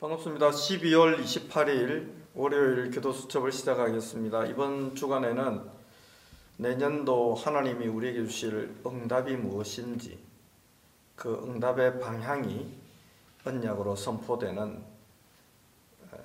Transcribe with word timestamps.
반갑습니다. 0.00 0.50
12월 0.50 1.20
28일 1.24 2.08
월요일 2.32 2.88
기도 2.92 3.12
수첩을 3.12 3.50
시작하겠습니다. 3.50 4.46
이번 4.46 4.94
주간에는 4.94 5.60
내년도 6.58 7.34
하나님이 7.34 7.88
우리에게 7.88 8.24
주실 8.24 8.76
응답이 8.86 9.34
무엇인지 9.34 10.16
그 11.16 11.42
응답의 11.42 11.98
방향이 11.98 12.72
언약으로 13.44 13.96
선포되는 13.96 14.80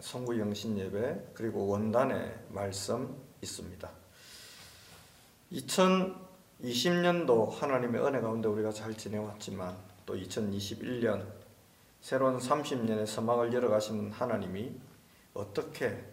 성구 0.00 0.38
영신 0.38 0.78
예배 0.78 1.32
그리고 1.34 1.66
원단의 1.66 2.38
말씀 2.48 3.14
있습니다. 3.42 3.90
2020년도 5.52 7.50
하나님의 7.50 8.02
은혜 8.02 8.22
가운데 8.22 8.48
우리가 8.48 8.72
잘 8.72 8.96
지내왔지만 8.96 9.76
또 10.06 10.16
2021년 10.16 11.47
새로운 12.00 12.38
30년의 12.38 13.06
서막을 13.06 13.52
열어가시는 13.52 14.12
하나님이 14.12 14.72
어떻게 15.34 16.04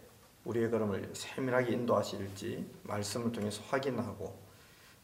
우리의 0.45 0.69
걸음을 0.69 1.11
세밀하게 1.13 1.73
인도하실지 1.73 2.79
말씀을 2.83 3.31
통해서 3.31 3.63
확인하고 3.69 4.37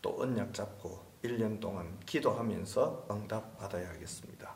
또 0.02 0.22
언약 0.22 0.54
잡고 0.54 1.12
1년 1.24 1.60
동안 1.60 2.00
기도하면서 2.06 3.08
응답 3.12 3.58
받아야 3.58 3.90
하겠습니다. 3.90 4.56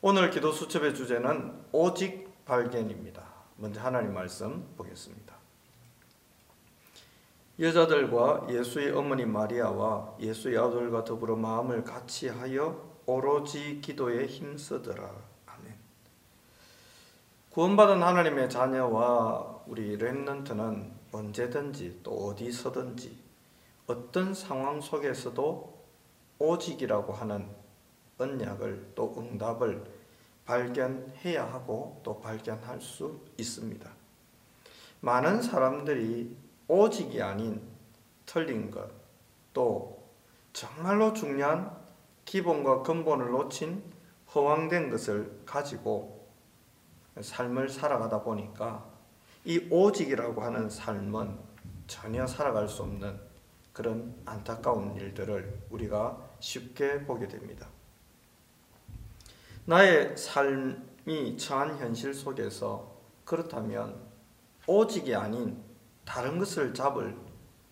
오늘 0.00 0.30
기도 0.30 0.52
수첩의 0.52 0.94
주제는 0.94 1.66
오직 1.72 2.44
발견입니다. 2.44 3.22
먼저 3.56 3.80
하나님 3.80 4.14
말씀 4.14 4.66
보겠습니다. 4.76 5.34
여자들과 7.58 8.46
예수의 8.48 8.92
어머니 8.92 9.26
마리아와 9.26 10.16
예수의 10.18 10.56
아들과 10.56 11.04
더불어 11.04 11.36
마음을 11.36 11.84
같이 11.84 12.28
하여 12.28 12.90
오로지 13.04 13.80
기도에 13.82 14.26
힘쓰더라. 14.26 15.29
구원받은 17.50 18.00
하나님의 18.00 18.48
자녀와 18.48 19.62
우리 19.66 19.96
렘넌트는 19.96 20.92
언제든지 21.10 21.98
또 22.04 22.28
어디서든지 22.28 23.18
어떤 23.88 24.32
상황 24.32 24.80
속에서도 24.80 25.84
오직이라고 26.38 27.12
하는 27.12 27.48
언약을 28.18 28.92
또 28.94 29.16
응답을 29.18 29.84
발견해야 30.44 31.52
하고 31.52 32.00
또 32.04 32.20
발견할 32.20 32.80
수 32.80 33.18
있습니다. 33.36 33.90
많은 35.00 35.42
사람들이 35.42 36.36
오직이 36.68 37.20
아닌 37.20 37.60
틀린 38.26 38.70
것, 38.70 38.88
또 39.52 40.04
정말로 40.52 41.12
중요한 41.12 41.76
기본과 42.24 42.82
근본을 42.82 43.32
놓친 43.32 43.82
허황된 44.32 44.90
것을 44.90 45.42
가지고 45.44 46.19
삶을 47.22 47.68
살아가다 47.68 48.22
보니까 48.22 48.84
이 49.44 49.66
오직이라고 49.70 50.42
하는 50.42 50.68
삶은 50.68 51.38
전혀 51.86 52.26
살아갈 52.26 52.68
수 52.68 52.82
없는 52.82 53.18
그런 53.72 54.14
안타까운 54.24 54.94
일들을 54.96 55.66
우리가 55.70 56.18
쉽게 56.40 57.04
보게 57.04 57.26
됩니다. 57.28 57.68
나의 59.64 60.16
삶이 60.16 61.36
처한 61.38 61.78
현실 61.78 62.12
속에서 62.12 62.96
그렇다면 63.24 64.00
오직이 64.66 65.14
아닌 65.14 65.62
다른 66.04 66.38
것을 66.38 66.74
잡을 66.74 67.16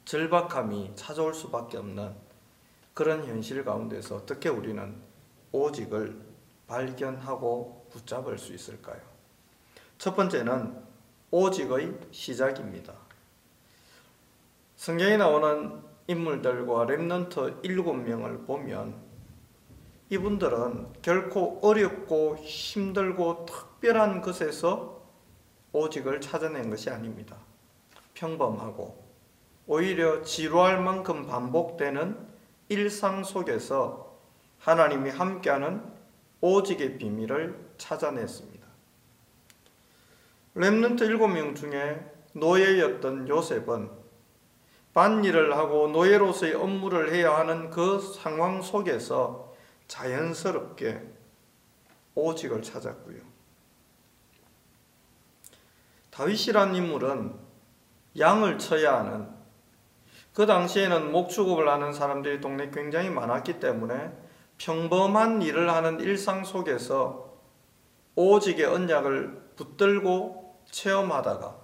절박함이 0.05 0.93
찾아올 0.95 1.35
수밖에 1.35 1.77
없는 1.77 2.15
그런 2.95 3.25
현실 3.27 3.65
가운데서 3.65 4.17
어떻게 4.17 4.49
우리는 4.49 4.97
오직을 5.53 6.21
발견하고 6.67 7.89
붙잡을 7.91 8.39
수 8.39 8.55
있을까요? 8.55 9.01
첫 9.99 10.15
번째는 10.15 10.81
오직의 11.33 11.93
시작입니다. 12.13 12.95
성경에 14.77 15.17
나오는 15.17 15.83
인물들과 16.07 16.85
렘넌트 16.85 17.59
일곱 17.65 17.95
명을 17.95 18.45
보면 18.45 18.95
이분들은 20.11 21.03
결코 21.03 21.59
어렵고 21.63 22.37
힘들고 22.37 23.47
특별한 23.47 24.23
것에서 24.23 25.03
오직을 25.73 26.21
찾아낸 26.21 26.71
것이 26.71 26.89
아닙니다. 26.91 27.37
평범하고 28.15 29.05
오히려 29.67 30.23
지루할 30.23 30.81
만큼 30.81 31.27
반복되는 31.27 32.17
일상 32.69 33.25
속에서 33.25 34.17
하나님이 34.61 35.11
함께하는 35.11 35.83
오직의 36.41 36.99
비밀을 36.99 37.59
찾아냈습니다. 37.79 38.58
렘넌트 40.59 41.05
일곱 41.05 41.29
명 41.29 41.55
중에 41.55 42.05
노예였던 42.33 43.29
요셉은 43.29 43.91
반일을 44.93 45.57
하고 45.57 45.87
노예로서의 45.87 46.55
업무를 46.55 47.15
해야 47.15 47.37
하는 47.37 47.71
그 47.71 48.01
상황 48.01 48.61
속에서 48.61 49.55
자연스럽게 49.87 51.01
오직을 52.17 52.63
찾았고요. 52.63 53.19
다윗이란 56.11 56.75
인물은 56.75 57.37
양을 58.19 58.59
쳐야 58.59 58.99
하는 58.99 59.29
그 60.35 60.45
당시에는 60.45 61.13
목축업을 61.13 61.69
하는 61.69 61.93
사람들이 61.93 62.41
동네 62.41 62.71
굉장히 62.71 63.11
많았기 63.11 63.61
때문에 63.61 64.11
평범한 64.59 65.41
일을 65.41 65.71
하는 65.71 66.01
일상 66.01 66.43
속에서 66.43 67.39
오직의 68.17 68.67
언약을 68.67 69.53
붙들고 69.55 70.48
체험하다가 70.71 71.57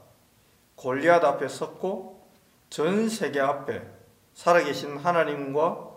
골리앗 0.76 1.24
앞에 1.24 1.48
섰고 1.48 2.28
전 2.70 3.08
세계 3.08 3.40
앞에 3.40 3.86
살아계신 4.34 4.96
하나님과 4.96 5.90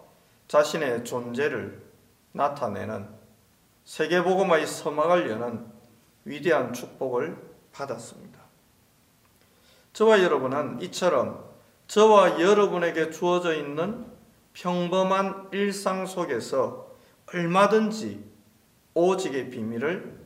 자신의 0.47 1.03
존재를 1.03 1.81
나타내는 2.31 3.09
세계복음화의 3.85 4.67
서막을 4.67 5.29
여는 5.29 5.65
위대한 6.25 6.73
축복을 6.73 7.37
받았습니다. 7.71 8.39
저와 9.93 10.21
여러분은 10.21 10.81
이처럼 10.83 11.47
저와 11.87 12.39
여러분에게 12.39 13.11
주어져 13.11 13.55
있는 13.55 14.05
평범한 14.53 15.49
일상 15.51 16.05
속에서 16.05 16.91
얼마든지 17.33 18.23
오직의 18.93 19.49
비밀을 19.49 20.19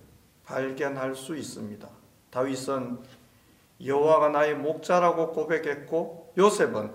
발견할 0.45 1.15
수 1.15 1.37
있습니다. 1.37 1.87
다윗은 2.31 2.99
여호와가 3.85 4.29
나의 4.29 4.55
목자라고 4.55 5.31
고백했고 5.31 6.33
요셉은 6.37 6.91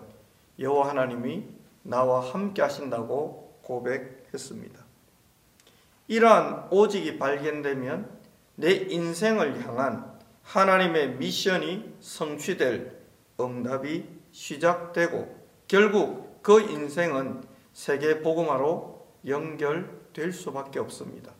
여호와 0.58 0.88
하나님이 0.88 1.44
나와 1.82 2.20
함께 2.20 2.62
하신다고 2.62 3.58
고백했습니다. 3.62 4.84
이러한 6.08 6.68
오직이 6.70 7.18
발견되면 7.18 8.08
내 8.56 8.72
인생을 8.72 9.64
향한 9.64 10.16
하나님의 10.42 11.16
미션이 11.16 11.96
성취될 12.00 12.96
응답이 13.40 14.08
시작되고 14.30 15.36
결국 15.66 16.42
그 16.42 16.60
인생은 16.60 17.42
세계 17.72 18.20
복음화로 18.20 19.06
연결될 19.26 20.32
수밖에 20.32 20.78
없습니다. 20.78 21.32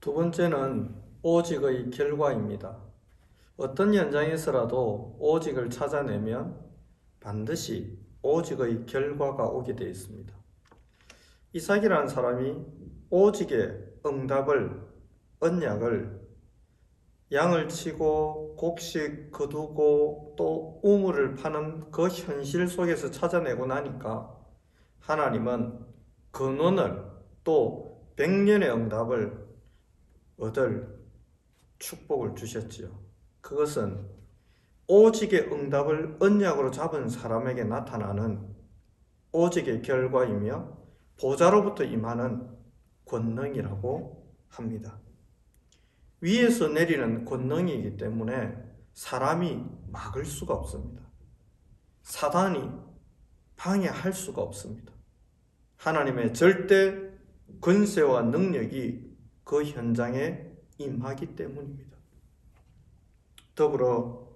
두 0.00 0.12
번째는 0.12 0.94
오직의 1.22 1.90
결과입니다. 1.90 2.89
어떤 3.60 3.94
현장에서라도 3.94 5.18
오직을 5.18 5.68
찾아내면 5.68 6.58
반드시 7.20 7.98
오직의 8.22 8.86
결과가 8.86 9.44
오게 9.48 9.76
되어 9.76 9.86
있습니다. 9.86 10.34
이삭이라는 11.52 12.08
사람이 12.08 12.64
오직의 13.10 13.96
응답을 14.06 14.80
언약을 15.40 16.20
양을 17.32 17.68
치고 17.68 18.56
곡식 18.56 19.30
거두고 19.30 20.36
또 20.38 20.80
우물을 20.82 21.34
파는 21.34 21.90
그 21.90 22.08
현실 22.08 22.66
속에서 22.66 23.10
찾아내고 23.10 23.66
나니까 23.66 24.38
하나님은 25.00 25.84
근원을 26.30 27.04
또 27.44 28.10
백년의 28.16 28.70
응답을 28.70 29.48
얻을 30.38 30.98
축복을 31.78 32.34
주셨지요. 32.36 33.09
그것은 33.50 34.08
오직의 34.86 35.52
응답을 35.52 36.18
언약으로 36.20 36.70
잡은 36.70 37.08
사람에게 37.08 37.64
나타나는 37.64 38.46
오직의 39.32 39.82
결과이며 39.82 40.78
보좌로부터 41.20 41.82
임하는 41.82 42.48
권능이라고 43.06 44.36
합니다. 44.48 45.00
위에서 46.20 46.68
내리는 46.68 47.24
권능이기 47.24 47.96
때문에 47.96 48.56
사람이 48.94 49.64
막을 49.88 50.24
수가 50.24 50.54
없습니다. 50.54 51.02
사단이 52.02 52.70
방해할 53.56 54.12
수가 54.12 54.42
없습니다. 54.42 54.92
하나님의 55.76 56.34
절대 56.34 56.96
권세와 57.60 58.22
능력이 58.22 59.16
그 59.42 59.64
현장에 59.64 60.46
임하기 60.78 61.34
때문입니다. 61.34 61.99
더불어 63.60 64.26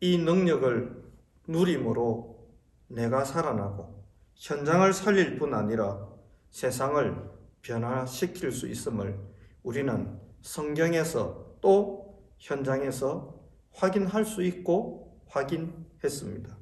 이 0.00 0.18
능력을 0.18 1.02
누림으로 1.46 2.50
내가 2.88 3.24
살아나고 3.24 4.04
현장을 4.34 4.92
살릴 4.92 5.38
뿐 5.38 5.54
아니라 5.54 6.06
세상을 6.50 7.30
변화시킬 7.62 8.52
수 8.52 8.68
있음을 8.68 9.18
우리는 9.62 10.20
성경에서 10.42 11.56
또 11.62 12.20
현장에서 12.36 13.40
확인할 13.72 14.26
수 14.26 14.42
있고 14.42 15.18
확인했습니다. 15.28 16.54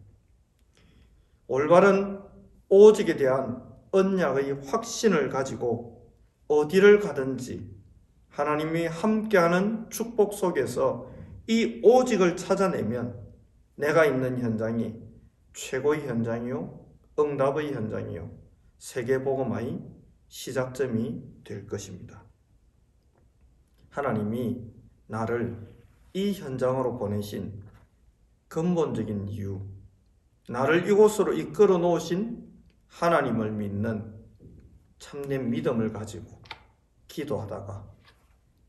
올바른 1.49 2.20
오직에 2.69 3.17
대한 3.17 3.64
언약의 3.91 4.61
확신을 4.64 5.29
가지고 5.29 6.12
어디를 6.47 7.00
가든지 7.00 7.69
하나님이 8.29 8.87
함께하는 8.87 9.91
축복 9.91 10.35
속에서 10.35 11.16
이 11.49 11.81
오직을 11.83 12.37
찾아내면 12.37 13.25
내가 13.77 14.05
있는 14.05 14.39
현장이 14.39 14.95
최고의 15.55 16.07
현장이요, 16.09 16.87
응답의 17.19 17.73
현장이요, 17.73 18.31
세계복음화의 18.79 19.81
시작점이 20.29 21.23
될 21.45 21.67
것입니다. 21.67 22.25
하나님이 23.91 24.61
나를 25.07 25.57
이 26.13 26.33
현장으로 26.33 26.99
보내신 26.99 27.63
근본적인 28.49 29.29
이유, 29.29 29.61
나를 30.49 30.89
이곳으로 30.89 31.33
이끌어 31.33 31.79
놓으신 31.79 32.45
하나님을 32.89 33.53
믿는 33.53 34.15
참된 34.99 35.51
믿음을 35.51 35.93
가지고 35.93 36.41
기도하다가 37.09 37.89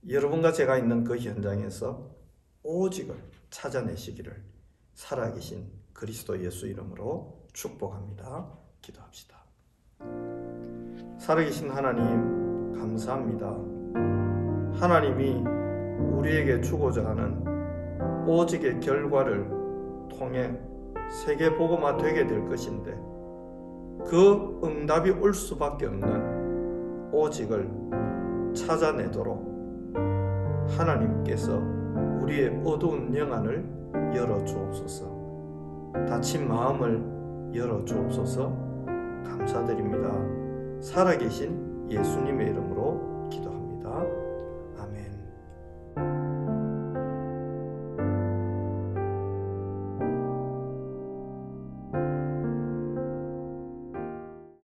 여러분과 0.09 0.51
제가 0.53 0.77
있는 0.77 1.03
그 1.03 1.17
현장에서 1.17 2.16
오직을 2.63 3.15
찾아내시기를 3.49 4.43
살아계신 4.93 5.71
그리스도 5.93 6.43
예수 6.43 6.67
이름으로 6.67 7.45
축복합니다. 7.53 8.47
기도합시다. 8.81 9.37
살아계신 11.19 11.69
하나님, 11.71 12.73
감사합니다. 12.73 13.47
하나님이 14.79 15.43
우리에게 15.99 16.61
주고자 16.61 17.05
하는 17.05 18.27
오직의 18.27 18.79
결과를 18.79 19.49
통해 20.09 20.59
세계 21.09 21.55
복음화 21.55 21.97
되게 21.97 22.27
될 22.27 22.45
것인데 22.47 22.91
그 24.05 24.59
응답이 24.63 25.11
올 25.11 25.33
수밖에 25.33 25.87
없는 25.87 27.11
오직을 27.11 28.53
찾아내도록 28.53 29.95
하나님께서 30.77 31.59
우리의 32.27 32.61
어두운 32.65 33.15
영안을 33.15 33.63
열어 34.13 34.43
주옵소서. 34.43 35.93
다친 36.09 36.47
마음을 36.47 37.55
열어 37.55 37.83
주옵소서. 37.85 38.49
감사드립니다. 39.25 40.11
살아계신 40.81 41.87
예수님의 41.89 42.49
이름으로 42.49 43.29
기도합니다. 43.29 44.16